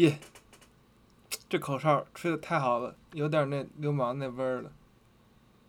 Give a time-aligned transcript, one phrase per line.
[0.00, 0.18] 耶，
[1.46, 4.72] 这口哨吹的太好了，有点那流氓那味儿了。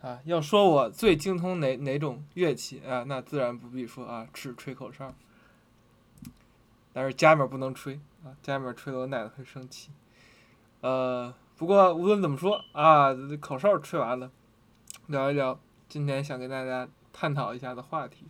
[0.01, 5.13] 啊，要说我最精通哪哪种乐器啊，那自然不必说啊，是吹口哨。
[6.93, 9.89] 但是家里面不能吹啊，家里面吹了我奶奶会生气。
[10.79, 13.09] 呃，不过无论怎么说啊，
[13.41, 14.31] 口哨吹完了，
[15.07, 18.27] 聊一聊今天想跟大家探讨一下的话题。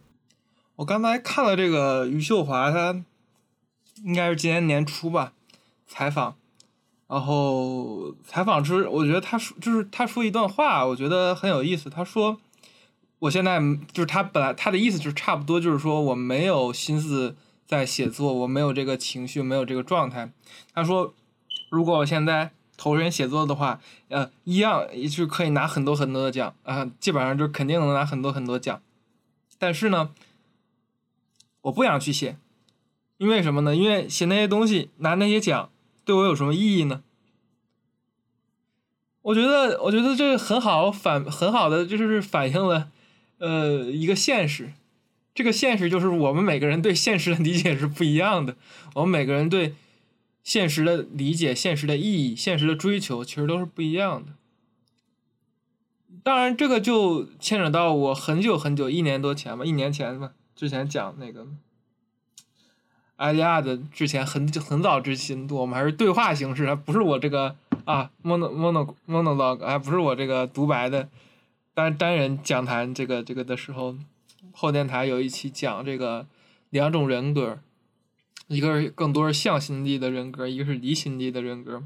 [0.78, 3.06] 我刚才看了这个余秀华，他
[4.04, 5.34] 应该是今年年初吧
[5.92, 6.38] 采访。
[7.10, 11.90] 然后采访之，我觉得他说就是他说一段话，我觉得很有意思。
[11.90, 12.40] 他说
[13.20, 13.60] ：“我现在
[13.92, 20.32] 就是他本来他的意思就是差不多就是说我没有心思在写作，我没有这个情绪，没有这个状态。”
[20.74, 21.14] 他说
[21.70, 28.82] ：“如果我现在投身写作的话，呃，一样是可以拿很多很多的奖啊，基本上就肯定能拿很多很多奖。
[29.60, 30.12] 但是呢，
[31.64, 32.38] 我不想去写，
[33.18, 33.76] 因为什么呢？
[33.76, 35.70] 因为写那些东西拿那些奖。”
[36.12, 37.04] 对我有什么意义呢？
[39.22, 42.92] 我觉得，我觉得这很好，反很好的就是反映了，
[43.38, 44.74] 呃，一个现实。
[45.34, 48.58] 这个现实就是我们每个人对现实的理解是不一样的。
[48.96, 49.74] 我们每个人对
[50.44, 54.34] 现实的理解、现实的意义、现实的追求，其实都是不一样的。
[56.24, 61.48] 当然，这个就牵扯到我很久很久，一年多前吧，一年前吧，之前讲那个。
[63.22, 71.08] 艾利亚的之前很很早之前，我们还是对话形式，还不是我这个啊，mono mono monologue，还不是我这个独白的
[71.76, 73.96] 单单人讲坛这个这个的时候，
[74.52, 76.26] 后电台有一期讲这个
[76.72, 77.60] 两种人格，
[78.48, 81.84] 一个是更多是向心力的人格，一个是离心力的人格，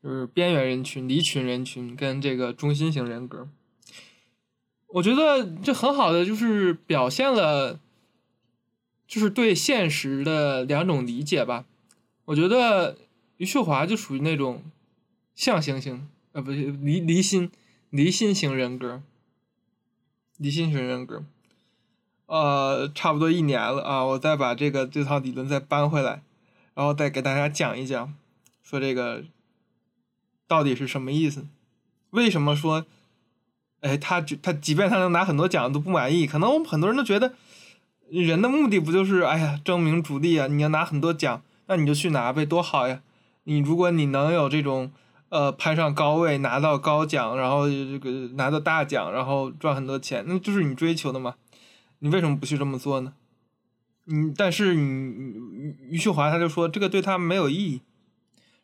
[0.00, 3.48] 就是边缘人群、离群人群跟这个中心型人格。
[4.86, 7.80] 我觉得这很好的就是表现了。
[9.08, 11.64] 就是对现实的两种理解吧，
[12.26, 12.98] 我觉得
[13.38, 14.62] 余秀华就属于那种
[15.34, 17.50] 象形型，呃，不是离离心
[17.88, 19.00] 离心型人格，
[20.36, 21.24] 离心型人格，
[22.26, 26.22] 呃，差不多一年了啊，我再把这个这套理论再搬回来，
[26.74, 28.14] 然后再给大家讲一讲，
[28.62, 29.24] 说这个
[30.46, 31.46] 到底是什么意思？
[32.10, 32.84] 为什么说，
[33.80, 36.26] 哎，他他即便他能拿很多奖都不满意？
[36.26, 37.32] 可能我们很多人都觉得。
[38.10, 40.46] 人的目的不就是哎呀争名逐利啊？
[40.46, 43.02] 你要拿很多奖，那你就去拿呗，多好呀！
[43.44, 44.92] 你如果你能有这种
[45.28, 51.34] 呃攀上高位，拿到高奖，然后这个拿到大奖，然后赚很多钱，那就是你追求的嘛。
[52.00, 53.14] 你为什么不去这么做呢？
[54.06, 57.82] 嗯，但是你余余秀华他就说这个对他没有意义，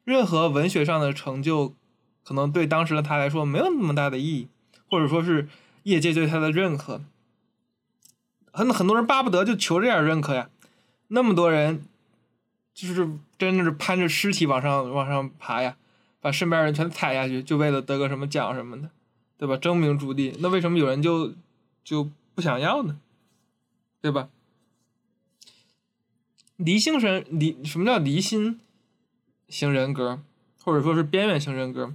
[0.05, 1.75] 任何文学上的成就，
[2.25, 4.49] 可能对当时的他来说没有那么大的意义，
[4.89, 5.49] 或者说是
[5.83, 7.03] 业界对他的认可。
[8.55, 10.49] 很很多人巴不得就求这点认可呀，
[11.09, 11.85] 那么多人，
[12.73, 15.77] 就是真的是攀着尸体往上往上爬呀，
[16.21, 18.91] 把身边人全踩下去，就为了得个什么奖什么的，
[19.37, 19.57] 对吧？
[19.57, 21.35] 争名逐利，那为什么有人就
[21.83, 22.97] 就不想要呢？
[24.01, 24.29] 对吧？
[26.57, 28.61] 离性神离什么叫离心
[29.49, 30.21] 型人格，
[30.63, 31.93] 或者说是边缘型人格？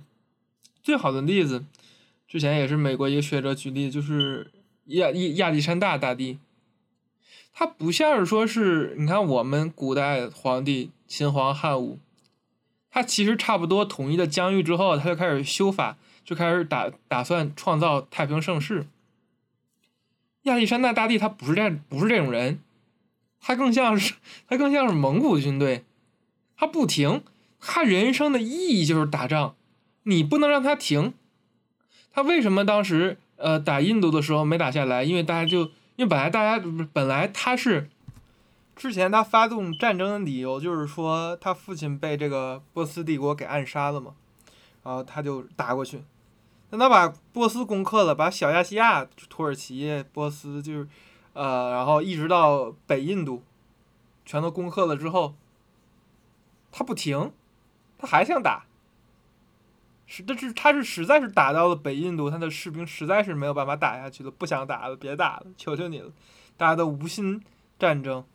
[0.84, 1.64] 最好的例子，
[2.28, 4.52] 之前也是美国一个学者举例，就是
[4.88, 6.38] 亚亚亚历山大大帝。
[7.60, 12.00] 他不像是说是，你看我们古代皇帝秦皇汉武，
[12.90, 18.88] 他其实差不多统一的疆域之后，他就开始修法，就开始打打算创造太平盛世。
[20.44, 22.62] 亚历山大大帝他不是这不是这种人，
[23.42, 24.14] 他更像是
[24.48, 25.84] 他更像是蒙古军队，
[26.56, 27.22] 他不停，
[27.60, 29.56] 他人生的意义就是打仗，
[30.04, 31.14] 你不能让他停。
[32.14, 35.04] 他为什么当时呃打印度的时候没打下来？
[35.04, 35.72] 因为大家就。
[36.00, 37.90] 因为本来大家本来他是，
[38.74, 44.14] 之前他发动战争的理由就是说他父亲被这个波斯帝国给暗杀了嘛，
[44.82, 46.02] 然后他就打过去，
[46.70, 50.88] 等他把波斯攻克了，把小亚细亚、土耳其、波斯就是，
[51.34, 53.44] 呃，然后一直到北印度，
[54.26, 55.36] 全都攻克了之后，
[56.72, 57.34] 他不停，
[57.98, 58.64] 他还想打。
[60.12, 66.12] 是，但是他是实在是打到了北印度，他的士兵实在是没有办法打下去了，不想打了，别打了，求求你了，
[66.58, 67.40] 大家都无心
[67.78, 68.26] 战争，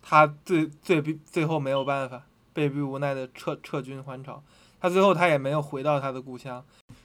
[0.00, 2.22] 他最最最后没有办法，
[2.54, 4.42] 被逼无奈的撤撤军还朝，
[4.80, 6.64] 他最后他也没有回到他的故乡，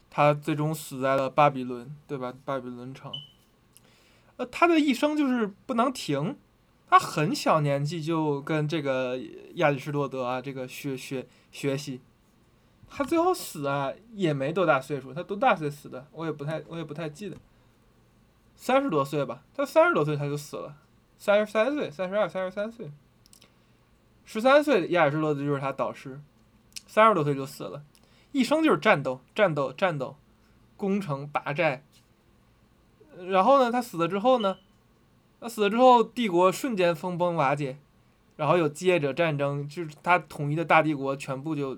[0.09, 2.33] 他最终死在了巴比伦，对吧？
[2.45, 3.11] 巴比伦城，
[4.37, 6.37] 呃，他的一生就是不能停，
[6.89, 9.19] 他很小年纪就跟这个
[9.55, 11.99] 亚里士多德啊，这个学学学习。
[12.89, 16.05] 他最后死啊，也没多大岁数，他多大岁死的？
[16.11, 17.37] 我也不太，我也不太记得。
[18.55, 20.75] 三十多岁吧，他三十多岁他就死了，
[21.17, 22.91] 三十三岁，三十二，三十三岁。
[24.25, 26.19] 十三岁亚里士多德就是他导师，
[26.85, 27.83] 三十多岁就死了，
[28.31, 30.15] 一生就是战斗，战斗，战斗，
[30.75, 31.83] 攻城拔寨。
[33.27, 34.57] 然后呢，他死了之后呢，
[35.39, 37.77] 他死了之后，帝国瞬间分崩瓦解，
[38.35, 41.77] 然后有接着战争，就是他统一的大帝国全部就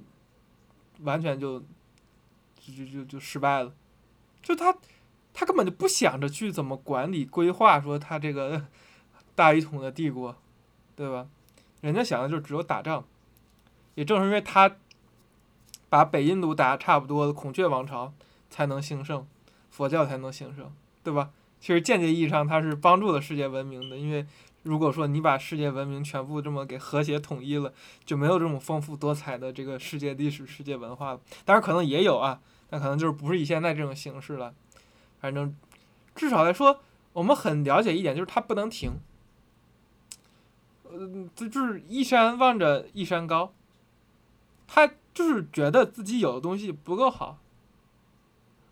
[1.03, 1.59] 完全就
[2.59, 3.73] 就就就就失败了，
[4.41, 4.75] 就他
[5.33, 8.65] 他根本就不想着去怎么管理规划，说他这个
[9.35, 10.35] 大一统的帝国，
[10.95, 11.27] 对吧？
[11.81, 13.03] 人家想的就只有打仗，
[13.95, 14.75] 也正是因为他
[15.89, 18.13] 把北印度打差不多了，孔雀王朝
[18.49, 19.25] 才能兴盛，
[19.69, 20.71] 佛教才能兴盛。
[21.03, 21.31] 对吧？
[21.59, 23.97] 其实间接意义上，他是帮助了世界文明的。
[23.97, 24.23] 因为
[24.63, 27.73] 如果说你把世界文明全部这么给和谐统一了，
[28.05, 31.21] 就没有这种丰富多彩的这个世界历史、世界文化了。
[31.45, 34.53] 当然，可能也有啊，但可能就是不是以现在这种形式了。
[35.19, 35.55] 反正
[36.15, 36.81] 至少来说，
[37.13, 38.91] 我们很了解一点，就是它不能停。
[40.91, 43.53] 嗯，这就是一山望着一山高。
[44.67, 47.39] 他就是觉得自己有的东西不够好，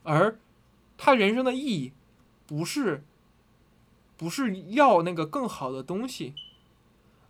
[0.04, 0.38] 而
[0.98, 1.94] 他人生的意义。
[2.48, 3.04] 不是，
[4.20, 6.34] 不是要那个更好的东西，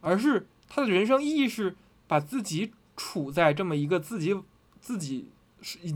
[0.02, 1.76] 而是他的人生意义是
[2.08, 4.36] 把自己处在这么一个自己
[4.82, 5.30] 自己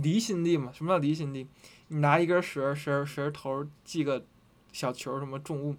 [0.04, 0.72] 离心力嘛？
[0.72, 1.48] 什么叫离心力？
[1.88, 4.24] 你拿一根绳绳绳头系个
[4.72, 5.76] 小球什么重物，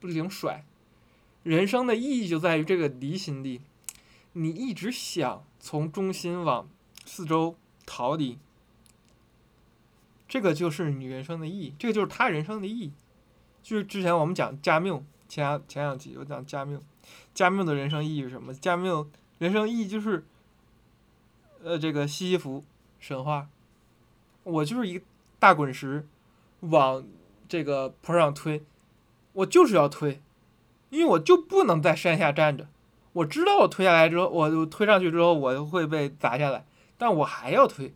[0.00, 0.64] 不停甩。
[1.44, 3.60] 人生的意义就在于这个离心力，
[4.32, 6.68] 你一直想从中心往
[7.04, 7.54] 四周
[7.86, 8.36] 逃离。
[10.26, 12.90] 这个就是你人生的意义，这个就是他人生的意义。
[13.66, 16.80] 就是之前我们讲加缪，前前两集我讲加缪，
[17.34, 18.54] 加缪的人生意义是什么？
[18.54, 19.08] 加缪
[19.38, 20.24] 人生意义就是，
[21.64, 22.62] 呃，这个西西弗
[23.00, 23.48] 神话，
[24.44, 25.04] 我就是一个
[25.40, 26.06] 大滚石，
[26.60, 27.04] 往
[27.48, 28.62] 这个坡上推，
[29.32, 30.22] 我就是要推，
[30.90, 32.68] 因为我就不能在山下站着，
[33.14, 36.64] 我知道我推下来之后，我推上去之后我就会被砸下来，
[36.96, 37.92] 但我还要推。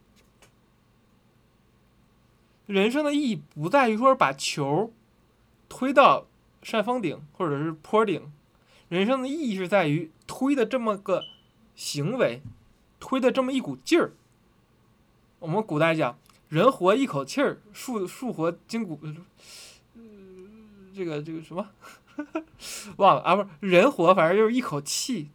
[2.66, 4.92] 人生的意义不在于说是把球
[5.70, 6.26] 推到
[6.62, 8.30] 山峰顶或者是坡顶，
[8.90, 11.24] 人生的意义是在于推的这么个
[11.74, 12.42] 行为，
[12.98, 14.12] 推的这么一股劲儿。
[15.38, 16.18] 我们古代讲，
[16.50, 19.00] 人活一口气儿，树树活筋骨，
[20.94, 21.66] 这个这个什么
[22.98, 23.36] 忘了啊？
[23.36, 25.30] 不是人活，反正就是一口气，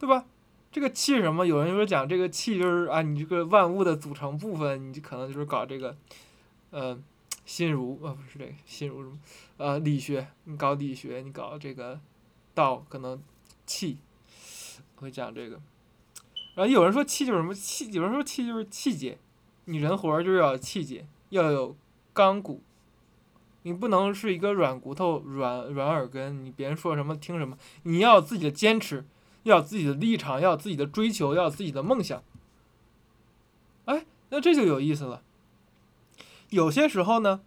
[0.00, 0.24] 对吧？
[0.72, 1.46] 这个气是什么？
[1.46, 5.96] 有人就说讲这个气就是啊，你这个万物的组成部分，你可能就是搞这个。
[6.70, 6.98] 呃，
[7.46, 9.18] 心如呃不是这个心如什么？
[9.56, 11.98] 呃，理学你搞理学，你搞这个
[12.52, 13.22] 道可能
[13.64, 13.96] 气
[14.96, 15.58] 会讲这个。
[16.54, 17.90] 然后有人说气就是什么气？
[17.92, 19.16] 有人说气就是气节。
[19.68, 21.76] 你人活着就是要气节，要有
[22.12, 22.62] 钢骨。
[23.62, 26.44] 你不能是一个软骨头、软软耳根。
[26.44, 27.58] 你别人说什么听什么。
[27.82, 29.04] 你要有自己的坚持，
[29.42, 32.22] 要有自己的立场，要有自己的追求，要有自己的梦想。
[33.86, 35.22] 哎，那这就有意思了。
[36.50, 37.40] 有些时候呢，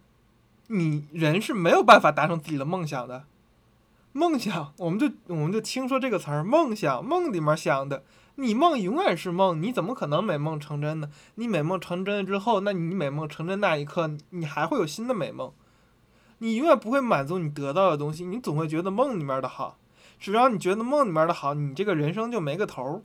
[0.68, 3.24] 你人是没有办法达成自己的梦想的。
[4.12, 8.02] 梦想，我们就我们就听说这个词儿，梦想，梦里面想的，
[8.34, 11.08] 你梦永远是梦，你怎么可能美梦成真呢？
[11.36, 15.52] 你美梦成真之后，那你美梦成真那一刻，你还会有新的美梦，
[16.38, 19.78] 你永远不会满足你得到的东西，你总会觉得梦里面的好。
[20.18, 23.02] 只要你觉得梦里面的好，你这个人生就没个头儿，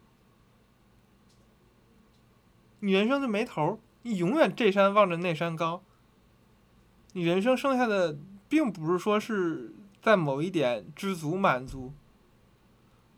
[2.79, 3.77] 你人生就没头儿。
[4.07, 5.81] 你永远这山望着那山高。
[7.13, 8.15] 你人生剩下的，
[8.47, 11.91] 并不是说是在某一点知足满足，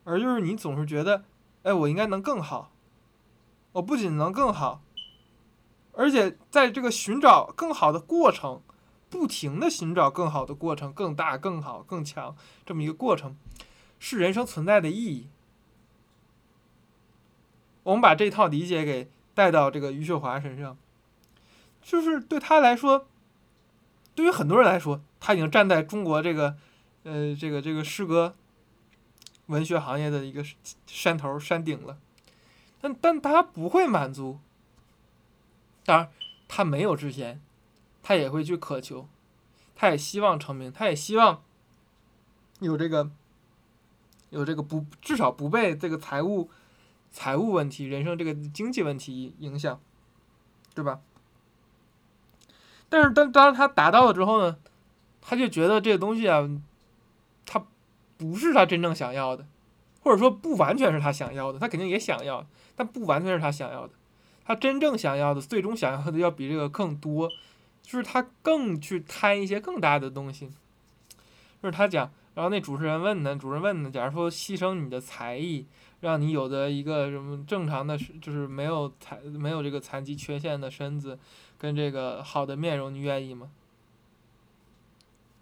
[0.06, 1.26] 而就是你总是觉得，
[1.64, 2.72] 哎，我应该能更好。
[3.74, 4.82] 我不仅能更好，
[5.92, 8.62] 而且在这个寻找更好的过程，
[9.10, 12.34] 不停的寻找更好的过程，更大、更好、更强
[12.66, 13.36] 这么一个过程，
[14.00, 15.28] 是人生存在的意义。
[17.84, 19.12] 我们把这套理解给。
[19.38, 20.76] 带到这个余秀华身上，
[21.84, 23.08] 就是对他来说，
[24.16, 26.58] 对于很多人来说，他已经站在中国这个，
[27.04, 28.34] 呃，这个这个诗歌
[29.46, 30.44] 文学行业的一个
[30.88, 32.00] 山头山顶了。
[32.82, 34.40] 但但他不会满足，
[35.86, 36.10] 当然
[36.48, 37.40] 他没有之前，
[38.02, 39.08] 他也会去渴求，
[39.76, 41.44] 他也希望成名，他也希望
[42.60, 43.12] 有这个
[44.32, 46.50] 有这个不至少不被这个财务。
[47.18, 49.82] 财务问题、人生这个经济问题影响，
[50.76, 51.00] 对吧？
[52.90, 54.56] 但是当当他达到了之后呢，
[55.20, 56.48] 他就觉得这个东西啊，
[57.44, 57.66] 他
[58.18, 59.48] 不是他真正想要的，
[60.04, 61.58] 或者说不完全是他想要的。
[61.58, 62.46] 他肯定也想要，
[62.76, 63.94] 但不完全是他想要的。
[64.46, 67.28] 他真正想要的、最终想要的要比这个更多，
[67.82, 70.52] 就是他更去贪一些更大的东西。
[71.64, 75.66] 就是他讲然后那主持人问他，主持人问他，假如说牺牲你的才艺，
[76.02, 81.18] 让你有的一个什么正常的，就是没有残没有这个残疾缺陷的身子，
[81.58, 83.50] 跟这个好的面容，你愿意吗？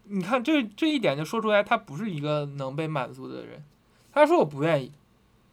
[0.07, 3.63] 你看这这一点就说出来，他不是一个能被满足的人。
[4.13, 4.91] 他说我不愿意，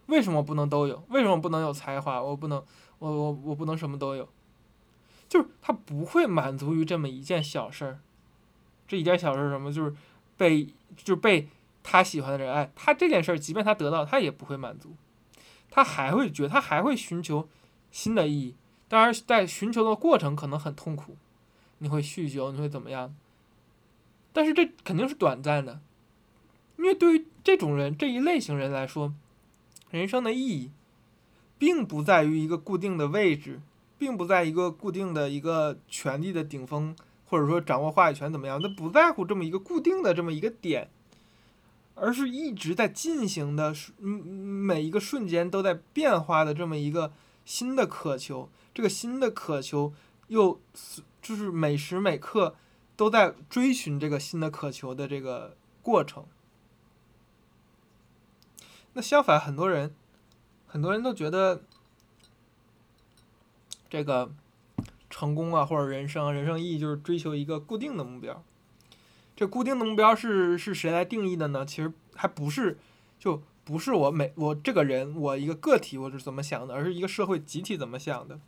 [0.05, 1.03] 为什么不能都有？
[1.09, 2.21] 为什么不能有才华？
[2.21, 2.63] 我不能，
[2.99, 4.29] 我我我不能什么都有？
[5.27, 7.99] 就是他不会满足于这么一件小事儿。
[8.87, 9.73] 这一件小事儿什么？
[9.73, 9.93] 就是
[10.37, 11.49] 被就是被
[11.83, 12.71] 他喜欢的人爱。
[12.75, 14.95] 他这件事儿，即便他得到，他也不会满足。
[15.69, 17.47] 他还会觉得，他还会寻求
[17.91, 18.55] 新的意义。
[18.87, 21.17] 当然，在寻求的过程可能很痛苦，
[21.79, 23.15] 你会酗酒，你会怎么样？
[24.31, 25.79] 但是这肯定是短暂的，
[26.77, 29.13] 因为对于这种人这一类型人来说，
[29.91, 30.71] 人生的意义，
[31.57, 33.61] 并不在于一个固定的位置，
[33.97, 40.89] 并不在一个固定的一个权力的顶峰，或者说掌握话语权怎么样，他不在乎这么一个固定的这么一个点，
[41.95, 47.11] 而是一直在进行的，嗯，每一个瞬间都在变化的这么一个
[47.45, 49.93] 新的渴求，这个新的渴求
[50.27, 50.59] 又
[51.21, 52.55] 就是每时每刻。
[52.95, 56.27] 都在追寻这个新的渴求的这个过程。
[58.93, 59.95] 那相反，很多人，
[60.67, 61.63] 很多人都觉得，
[63.89, 64.31] 这个
[65.09, 68.43] 成功啊，或者人生、人生意义就是追求一个固定的目标。
[69.35, 71.65] 这固定的目标是是谁来定义的呢？
[71.65, 72.77] 其实还不是，
[73.19, 78.39] 就不是我每我这个人，我一个个体我是怎么想的，而是一个社会集体怎么想的。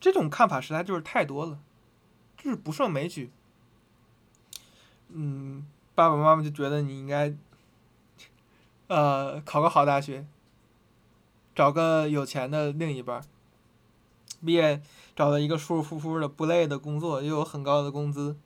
[0.00, 1.58] 这种看法实在就是太多了。
[2.42, 3.30] 就是不胜枚举。
[5.08, 7.36] 嗯，爸爸妈妈就觉得你应该，
[8.86, 10.24] 呃，考个好大学，
[11.54, 13.22] 找个有钱的另一半，
[14.42, 14.80] 毕业
[15.14, 18.38] 找到一个舒舒服服的不累的工作，又有很高的工资，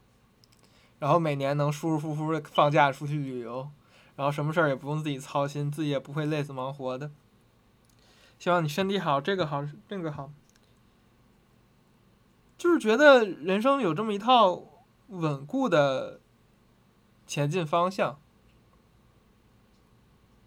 [1.04, 3.68] 然后每年能舒舒服服的放假出去旅游，
[4.16, 7.10] 然后什么事儿也不用自己操心，自己也不会累死忙活的。
[8.38, 10.30] 希望你身体好，这个好，那个好。
[12.56, 14.62] 就是觉得人生有这么一套
[15.08, 16.20] 稳固的
[17.26, 18.18] 前进方向。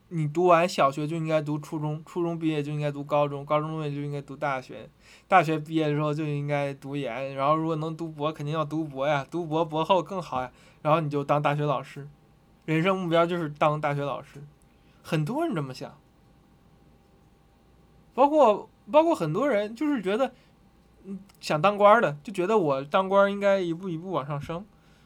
[0.10, 4.90] 你读完小学就应该读初中，初中毕业就应该读高中，高中毕业就应该读大学，
[5.28, 12.08] 大学毕业之后就应该读研，然后如果能读博，肯定要读博呀，读博博后更好呀，然后你就当大学老师，
[12.66, 14.44] 人生目标就是当大学老师，
[15.04, 15.98] 很多人这么想，
[18.14, 20.34] 包括包括很多人就是觉得。
[21.10, 24.66] 嗯想当官的就觉得我当官应该一步一步往上升，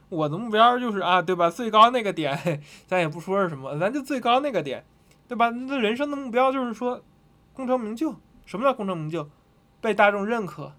[0.10, 1.48] 我的目标就是啊，对吧？
[1.48, 2.36] 最高那个点，
[2.88, 4.84] 咱也不说是什么，咱就最高那个点，
[5.32, 5.50] 对吧？
[5.50, 7.02] 那人生的目标就是说
[7.54, 8.14] 功成名就。
[8.46, 9.30] 什么叫功成名就？
[9.80, 10.74] 被大众认可。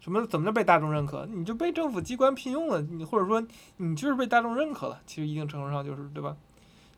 [0.00, 0.26] 什么？
[0.26, 1.26] 怎么叫被大众认可？
[1.30, 3.46] 你就被政府机关聘用了，你或者说
[3.76, 5.00] 你就是被大众认可了。
[5.04, 6.34] 其实一定程度上就是，对吧？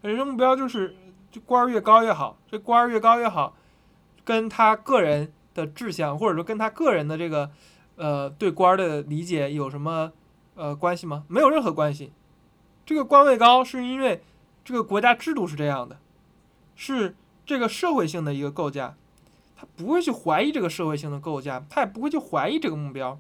[0.03, 0.95] 人生目标就是
[1.33, 3.57] 就官越高越好，这官儿越高越好，
[4.25, 5.33] 跟他个人。
[5.55, 7.49] 的志向，或者说跟他个人的这个，
[7.95, 10.11] 呃，对官儿的理解有什么
[10.57, 11.23] 呃关系吗？
[11.29, 12.13] 没有任何关系。
[12.85, 14.25] 这个官位高是因为
[14.65, 16.01] 这个国家制度是这样的，
[16.75, 17.15] 是
[17.47, 18.97] 这个社会性的一个构架，
[19.57, 23.19] 他不会去怀疑这个社会性的构架，他也不会去怀疑这个目标。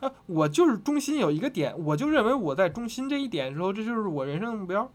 [0.00, 4.90] 啊，我就是中心有一个点，我就认为我在中心这一点的时候，这就是我人生的目标。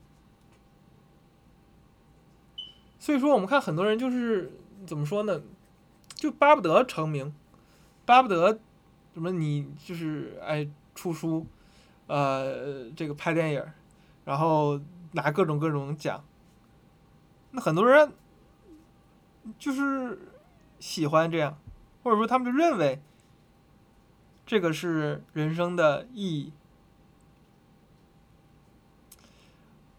[3.00, 4.53] 所以说，我们看很多人就是
[4.86, 5.41] 怎么说呢？
[6.15, 7.36] 就巴不得成名，
[8.05, 8.57] 巴不得
[9.13, 11.45] 什么你就是哎出书，
[12.07, 13.62] 呃这个拍电影，
[14.24, 14.79] 然后
[15.12, 16.24] 拿各种各种奖。
[17.55, 18.12] 那很多人
[19.57, 20.19] 就是
[20.79, 21.57] 喜欢这样，
[22.03, 23.00] 或者说他们就认为
[24.45, 26.51] 这个是人生的意义。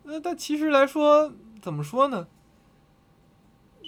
[0.02, 1.32] 那但其实来说，
[1.62, 2.26] 怎么说呢？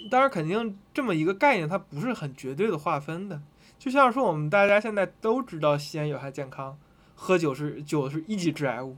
[0.09, 3.41] 当然，肯定这么一个概念，它不是很绝对的划分的。
[3.77, 6.79] 就像说，我们大家现在都知道吸烟有害健康，
[7.15, 8.95] 喝酒是酒是一级致癌物，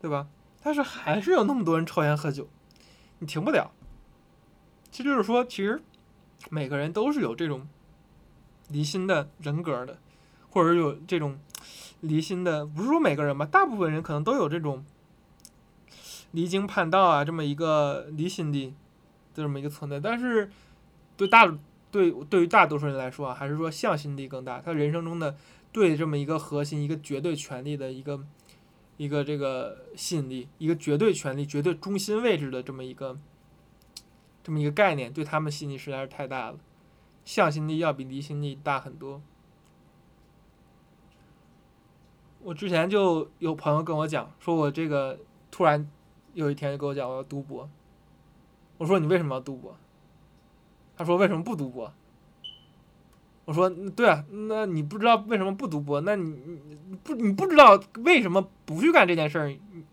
[0.00, 0.28] 对吧？
[0.62, 2.48] 但是还是有那么多人抽烟喝酒，
[3.18, 3.72] 你停不了。
[4.90, 5.82] 这就是说，其实
[6.50, 7.66] 每个人都是有这种
[8.68, 9.98] 离心的人格的，
[10.50, 11.38] 或者有这种
[12.00, 14.84] 离心的，不是说每个人吧，大部分人可能都有这种
[16.32, 18.74] 离经叛道啊，这么一个离心的。
[19.32, 20.50] 这么一个存在，但是
[21.16, 21.46] 对大
[21.90, 24.60] 对对于大多数人来说啊，还是说向心力更大。
[24.60, 25.36] 他人生中的
[25.72, 28.20] 对这么一个核心、一个绝对权力的一个
[28.96, 33.16] 一个这个吸引力，一个绝对权力、绝对中心位置的这么一个
[34.42, 36.58] 这么一个概念，对他们吸引力实在是太大了。
[37.24, 39.20] 向心力要比离心力大很多。
[42.42, 45.18] 我之前就有朋友跟我讲，说我这个
[45.50, 45.88] 突然
[46.32, 47.68] 有一天就跟我讲我要读博，
[48.78, 49.76] 我说你为什么要读博？
[50.96, 51.92] 他说为什么不读博？
[53.44, 56.00] 我说对啊，那你不知道为什么不读博？
[56.00, 56.30] 那你
[56.88, 59.48] 你不你不知道为什么不去干这件事儿？
[59.48, 59.84] 你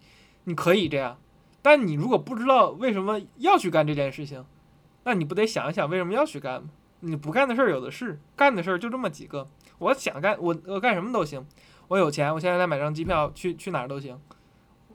[0.46, 1.18] 你可以这样，
[1.62, 4.46] 但你如果不知道为什么要去干这件事情，
[5.04, 6.70] 那你不得想一想为什么要去干吗？
[7.02, 9.48] 你不干的事儿有的是，干的事儿就这么几个。
[9.78, 11.46] 我想干，我我干什么都行。
[11.90, 14.20] 我有钱，我现在再买张机票去去哪儿都行。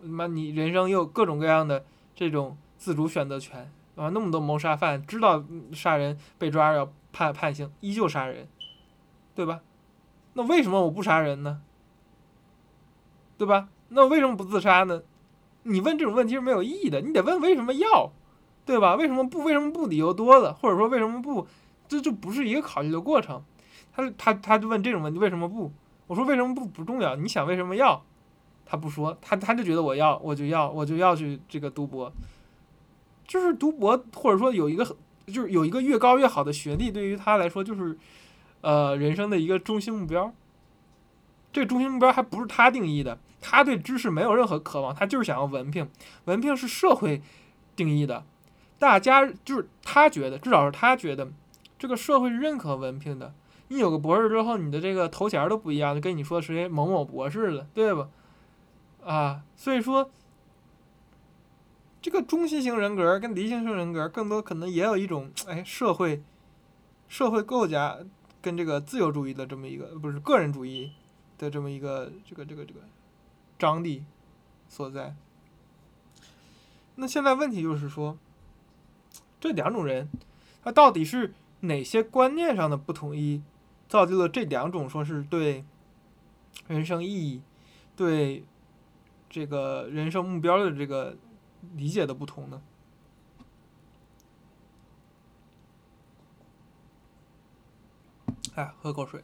[0.02, 4.08] 妈，你人生又有各种各样的这种自主选择权啊！
[4.08, 8.48] 那么多谋杀犯，知道杀人被抓要判判刑，依旧杀人，
[9.34, 9.60] 对吧？
[10.34, 11.62] 那为什么我不杀人呢？
[13.38, 13.68] 对吧？
[13.90, 15.02] 那为什么不自杀呢？
[15.64, 18.12] 你问这种问题是没有意义的，你得问为什么要，
[18.64, 18.94] 对吧？
[18.96, 19.42] 为什么不？
[19.42, 19.86] 为什么不？
[19.86, 21.46] 理由多了，或者说为什么不？
[21.88, 23.42] 这就不是一个考虑的过程。
[23.94, 25.70] 他他他就问这种问题，为什么不？
[26.06, 27.14] 我说为什么不不重要？
[27.16, 28.02] 你想为什么要？
[28.64, 32.10] 他不说，他他就觉得我要，我就要，我就要去这个读博，
[33.26, 34.84] 就是读博，或者说有一个
[35.26, 37.98] 就是有一个越高越好的学历，对于他来说就是
[38.62, 40.32] 呃人生的一个中心目标。
[41.52, 45.86] 这个中心目标还不是他定义的，他对知识没有任何渴望，他就是想要文凭，
[46.24, 47.20] 文凭是社会
[47.76, 48.24] 定义的，
[48.78, 51.30] 大家就是他觉得，至少是他觉得
[51.78, 53.34] 这个社会是认可文凭的。
[53.68, 58.08] 你有个博士之后，你的这个头衔都不一样，就跟你说谁某某博士了，对吧？
[59.04, 60.10] 啊，所以说，
[62.00, 66.22] 这个中心型人格跟离心型人格，更多可能也有一种哎社会
[67.08, 67.96] 社会构架
[68.40, 70.92] 跟这个自由主义的这么一个不是个人主义
[71.38, 72.80] 的这么一个这个这个这个
[73.62, 74.04] 张力
[74.68, 75.14] 所在。
[76.96, 78.18] 那现在问题就是说，
[79.40, 80.10] 这两种人，
[80.64, 83.40] 他到底是哪些观念上的不统一？
[83.88, 85.64] 造就了这两种说是对
[86.66, 87.40] 人生意义、
[87.94, 88.44] 对
[89.30, 91.16] 这个人生目标的这个
[91.76, 92.60] 理解的不同呢？
[98.56, 99.22] 哎，喝口水。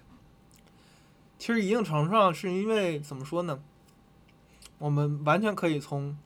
[1.38, 3.60] 其实一定程度上是因为怎么说呢？
[4.78, 6.16] 我们完全可以从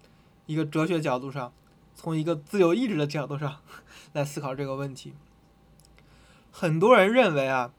[0.46, 1.52] 一个哲学角度上，
[1.94, 3.56] 从一个自由意志的角度上
[4.12, 5.14] 来思考这个问题。
[6.50, 7.72] 很多人认为啊。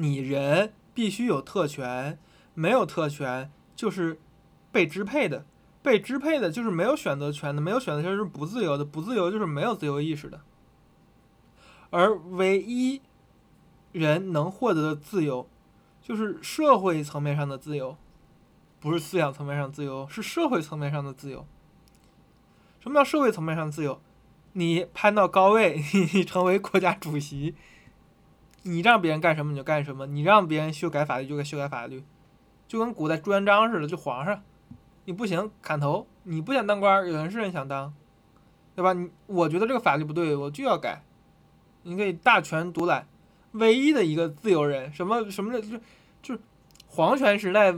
[0.00, 2.20] 你人必须有特权，
[2.54, 4.20] 没有特权就是
[4.70, 5.44] 被支配的，
[5.82, 10.40] 被支配的就是没有选择权的，没有选择权是不自由的，不自由就是没有自由意识的。
[11.90, 13.02] 而唯一
[13.90, 15.48] 人能获得的自由，
[16.00, 17.96] 就是社会层面上的自由，
[18.80, 21.46] 不是思想层面上自由，是社会层面上的自由。
[22.80, 24.00] 什么叫社会层面上自由？
[24.52, 27.54] 你攀到高位， 你成为国家主席。
[28.62, 32.02] 你让别人干什么你就干什么，你让别人修改法律就该修改法律，
[32.66, 34.42] 就跟古代朱元璋似的，就皇上，
[35.06, 37.94] 你不行砍头，你不想当官，有人是人想当，
[38.74, 38.92] 对吧？
[38.92, 41.02] 你我觉得这个法律不对，我就要改，
[41.84, 43.06] 你可以大权独揽，
[43.52, 45.78] 唯一的一个自由人，什么什么的，就
[46.20, 46.40] 就是
[46.88, 47.72] 皇权时代，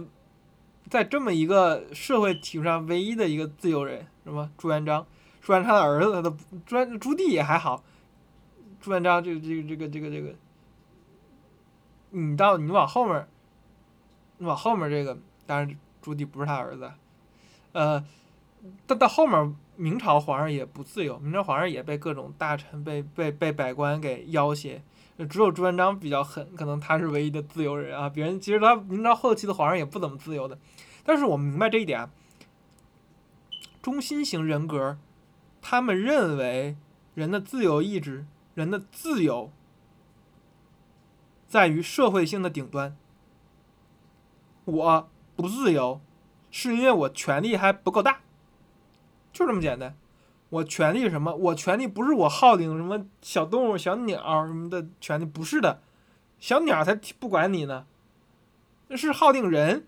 [0.91, 5.07] 在这么一个社会体制上，唯一的一个自由人，什么朱元璋，
[5.41, 6.31] 朱元璋的儿子，他的
[6.67, 7.85] 朱朱棣也还好，
[8.81, 10.35] 朱元璋这个这个这个这个这个。
[12.11, 13.25] 你到你往后面，
[14.39, 16.91] 你往后面这个，当然朱棣不是他儿子，
[17.71, 18.05] 呃，
[18.85, 24.83] 到到后面明朝皇上也不自由，明朝皇上也被各种大臣被被被百官给要挟，
[25.27, 30.59] 只有朱元璋比较狠，可能他是唯一的自由人啊，别人其实他明朝后期的皇上也不怎么自由的，
[31.05, 32.09] 但是我明白这一点，
[33.83, 34.99] 中心型人格，
[35.61, 36.77] 他们认为
[37.15, 39.51] 人的自由意志，人的自由。
[41.47, 42.97] 在于社会性的顶端，
[44.65, 46.01] 我不自由，
[46.51, 48.21] 是因为我权力还不够大，
[49.33, 49.97] 就这么简单。
[50.51, 51.35] 我权利什么？
[51.35, 55.81] 我权利不是我号令什么小动物、小鸟什么的权利，不是的，
[56.39, 57.87] 小鸟才不管你呢，
[58.89, 59.87] 那是号令人。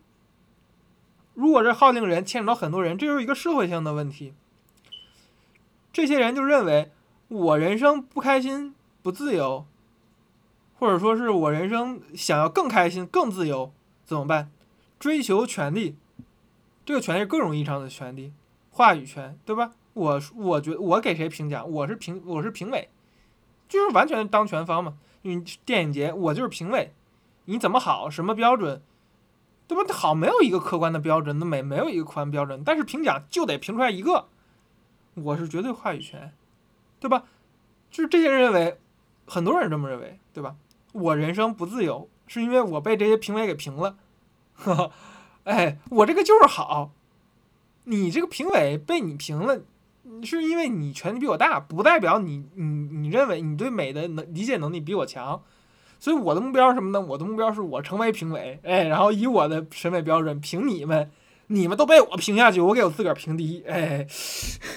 [1.35, 4.35] 如果这号令人牵扯到很多人，这就是一个社会性的问题。
[5.93, 6.91] 这些人就认为
[7.29, 9.67] 我人生不开心、不自由。
[10.79, 13.73] 或者说是我人生想要更开心、更自由，
[14.05, 14.51] 怎么办？
[14.99, 15.95] 追求权利，
[16.85, 18.33] 这个权利是各种意义上的权利，
[18.73, 19.75] 话语权，对吧？
[19.95, 21.71] 我我觉我给谁评奖？
[21.71, 22.89] 我是评我是评委，
[23.69, 24.99] 就是完全当权方嘛。
[25.23, 26.93] 你电影节我就是评委，
[27.45, 28.11] 你怎么好？
[28.11, 28.83] 什么标准？
[29.69, 29.95] 对吧？
[29.95, 34.27] 好没有一个客观的标准，那没没有一个客观标准，但是评奖就得评出来一个，
[35.15, 36.33] 我是绝对话语权，
[37.01, 37.25] 对吧？
[37.91, 38.79] 就是这些人认为，
[39.27, 40.57] 很多人这么认为，对吧？
[40.93, 43.97] 我人生不自由，是因为我被这些评委给评了，
[45.45, 46.91] 哎，我这个就是好，
[47.85, 49.63] 你这个评委被你评了，
[50.25, 55.43] 是因为你权力比我大，不代表你你你认为你对美的能理解能力比我强。
[55.99, 57.01] 所以我的目标什么呢？
[57.01, 61.11] 我的目标是我成为评委，哎，然后以我的审美标准评你们，
[61.47, 64.07] 你们都被我评下去，我给我自个儿评第一，哎，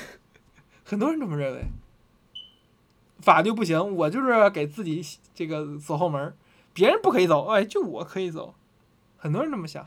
[0.85, 1.65] 很多人这么认为。
[3.17, 6.35] 法律不行，我就是给自己这个走后门，
[6.73, 8.53] 别人不可以走，哎，就我可以走。
[9.17, 9.83] 很多人这么想。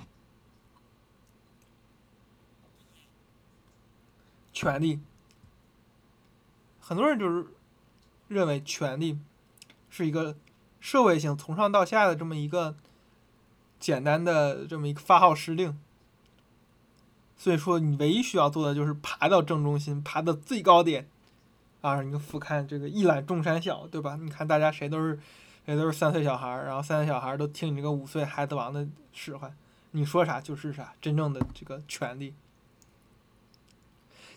[4.52, 4.98] 权利，
[6.88, 7.46] 很多人就是
[8.28, 9.18] 认为权力
[9.90, 10.34] 是一个。
[10.80, 12.76] 社会性从上到下的这么一个
[13.80, 15.76] 简单的这么一个发号施令，
[17.36, 21.08] 所以说你唯一需要做的就是爬到正中心，爬到最高点，
[21.80, 24.16] 啊，你俯瞰这个一览众山小，对吧？
[24.20, 25.18] 你看大家谁都是
[25.66, 29.52] 谁都是三岁小孩，然后三岁小孩都听你这个五岁孩子王的使唤，
[29.90, 32.34] 你说啥就是啥，真正的这个权利。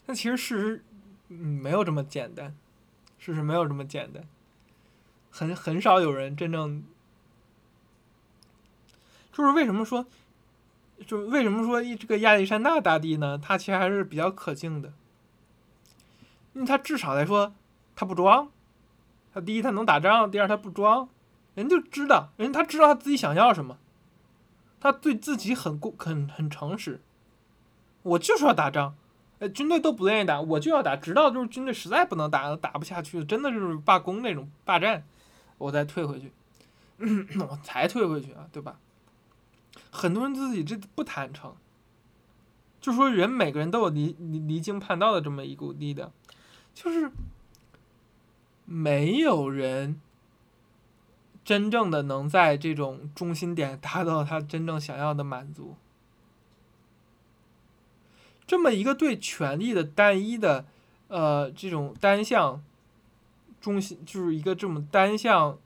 [0.07, 0.83] 但其实事实
[1.33, 2.53] 嗯没有这么简单，
[3.17, 4.27] 事实没有这么简单。
[5.29, 6.83] 很很少有人真正，
[9.31, 10.05] 就是为什么说，
[11.07, 13.37] 就为什么说这个亚历山大大帝呢？
[13.41, 14.91] 他其实还是比较可敬的，
[16.51, 17.53] 因为他至少来说，
[17.95, 18.51] 他不装，
[19.33, 21.07] 他第一他能打仗，第二他不装，
[21.55, 23.77] 人就知道，人他知道他自己想要什么，
[24.81, 26.99] 他对自己很过很很诚实，
[28.01, 28.95] 我就是要打仗。
[29.41, 35.03] 呃，军队都不愿意打，我就要打，直到就是军队实在不能打，打不下去，真的就是罢工那种霸占。
[35.57, 36.31] 我再退回去，
[37.39, 38.77] 我才退回去啊，对吧？
[39.89, 41.55] 很多人自己这不坦诚，
[42.79, 46.11] 就说人每个人都有离离离经叛道的这么一股力量，
[46.75, 47.09] 就是
[48.65, 49.99] 没有人
[51.43, 55.75] 真正的能在这种中心点达到他真正想要的满足。
[58.51, 60.65] 这么一个对权力的单一的
[61.07, 62.61] 呃这种单向。
[63.61, 65.57] 中心就是一个这么单向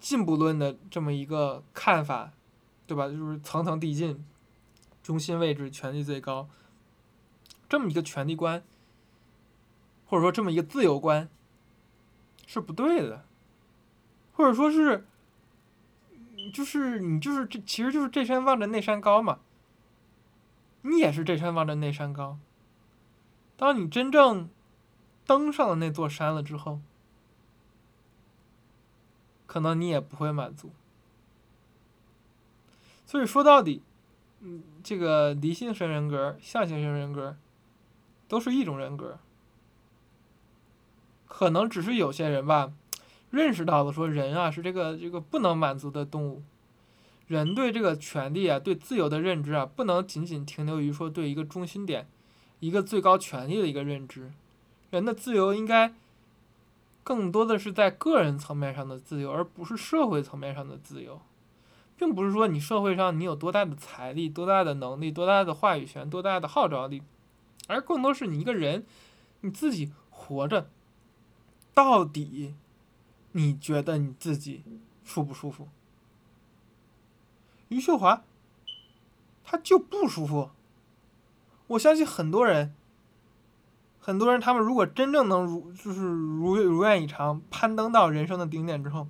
[0.00, 2.32] 进步论的这么一个看法，
[2.88, 3.06] 对吧？
[3.06, 4.24] 就是层层递进，
[5.00, 6.48] 中心位置权力最高，
[7.68, 8.64] 这么一个权力观，
[10.06, 11.28] 或者说这么一个自由观，
[12.46, 13.24] 是不对的，
[14.32, 15.06] 或者说是，
[16.52, 19.38] 就是你就是这其实就是这山望着那山高嘛，
[20.82, 22.38] 你也是这山望着那山高，
[23.56, 24.48] 当你真正
[25.26, 26.80] 登上了那座山了之后。
[29.46, 30.70] 可能你也不会满足，
[33.06, 33.80] 所以说到底，
[34.40, 37.34] 嗯，这个离性型人格、象性型人格，
[38.28, 39.18] 都是一种人格。
[41.26, 42.74] 可能只是有些人吧，
[43.30, 46.42] 认识到了说人啊是这个这个不能满足的动物，
[47.28, 52.08] 人对这个权利啊、对自由的认知啊，不能仅仅停留于说对一个中心点、
[52.58, 54.32] 一个最高权力的一个认知，
[54.90, 55.94] 人的自由应该。
[57.04, 61.18] 更多的是在个人层面上的自由，而不是社会层面上的自由，
[61.96, 67.02] 并不是说你社会上你有多大的财力、多大的能力、多大的话语权、多大的号召力，
[67.66, 68.84] 而更多是你一个人
[69.40, 70.68] 你自己活着，
[71.72, 72.54] 到底
[73.32, 74.62] 你觉得你自己
[75.02, 75.66] 舒不舒服？
[77.68, 78.22] 余秀华，
[79.44, 80.50] 他就不舒服。
[81.68, 82.74] 我相信很多人。
[84.00, 89.06] 很多人，他们如果真正能如就是如如愿以偿，攀登到人生的顶点之后，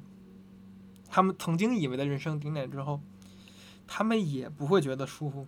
[1.08, 3.00] 他们曾经以为的人生顶点之后，
[3.86, 5.46] 他们也不会觉得舒服。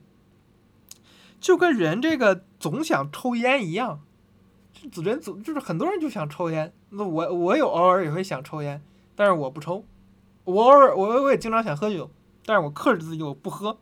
[1.41, 4.01] 就跟人这个总想抽烟一样，
[4.93, 6.73] 就人总就是很多人就想抽烟。
[6.91, 8.81] 那我我有偶尔也会想抽烟，
[9.17, 9.85] 但是我不抽。
[10.45, 12.09] 我偶尔我我也经常想喝酒，
[12.51, 13.79] 但是我克制自己我不喝。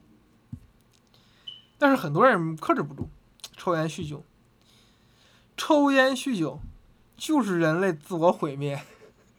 [1.78, 3.08] 但是很多人克制不住，
[3.56, 4.22] 抽烟酗酒。
[5.56, 6.60] 抽烟酗酒，
[7.16, 8.84] 就是人类自我毁灭，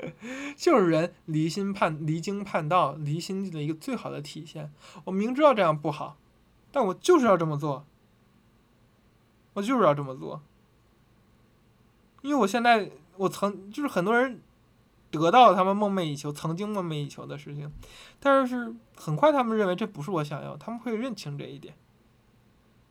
[0.57, 4.73] 就是人离心叛离经叛道、离心的一个最好的体现。
[5.03, 6.17] 我明知道这样不好，
[6.71, 7.85] 但我就是要这么做，
[9.53, 10.41] 我就是要这么做，
[12.23, 14.41] 因为我现在我曾就是很多人
[15.11, 17.71] 得到他们梦寐以求、曾经梦寐以求的事情，
[18.19, 21.75] 但是很快他们认为这不是我想要，他们会认清这一点，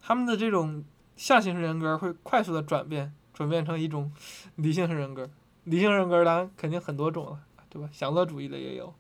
[0.01, 0.85] 他们的这种
[1.17, 3.15] 象形人格会快速的转变。
[3.35, 4.13] 转变成一种
[4.57, 5.31] 理性型人格，
[5.63, 7.89] 理性人格当然肯定很多种了，对吧？
[7.93, 8.93] 享乐主义的也有，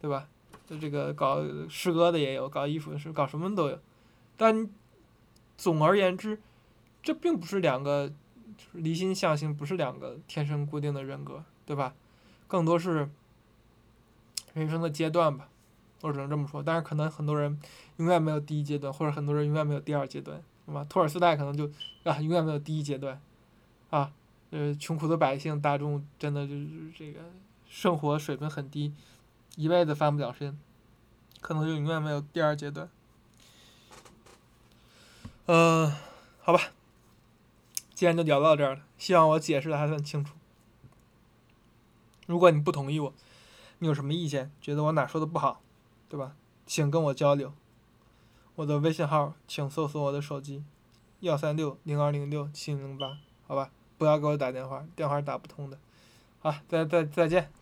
[0.00, 0.28] 对吧？
[0.68, 3.80] 就这个搞诗歌的也有，搞艺术的是搞什么都有。
[4.36, 4.70] 但
[5.58, 6.40] 总而言之，
[7.02, 8.08] 这并不是两个
[8.56, 11.92] 就是离心向性，不是两个天生固定的人格，对吧？
[12.52, 13.08] 更多是
[14.52, 15.48] 人生的阶段吧，
[16.02, 16.62] 我只能这么说。
[16.62, 17.58] 但是可能很多人
[17.96, 20.42] 永远没有第一阶段，或者很多人永远没有第二阶段。
[20.66, 20.84] 是吧？
[20.84, 21.64] 托尔斯泰可能就
[22.04, 23.18] 啊永远没有第一阶段，
[23.88, 24.12] 啊，
[24.50, 27.20] 呃，穷苦的百姓大众真的就是这个
[27.70, 28.92] 生活水平很低，
[29.56, 30.58] 一辈子翻不了身，
[31.40, 32.90] 可能就永远没有第二阶段。
[35.46, 35.90] 嗯，
[36.42, 36.60] 好吧，
[37.94, 40.34] 既然就聊到这儿了，希望我解释的还算清楚。
[42.32, 43.12] 如果你不同意我，
[43.80, 45.60] 你有什么意见，觉得我哪说的不好，
[46.08, 46.32] 对吧？
[46.64, 47.52] 请跟我交流。
[48.54, 50.64] 我的微信号，请搜索我的手机，
[51.20, 53.70] 幺三六零二零六七零八，好吧？
[53.98, 55.78] 不要给我打电话，电话打不通的。
[56.40, 57.52] 好，再再再见。